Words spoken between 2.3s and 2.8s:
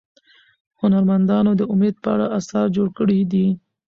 اثار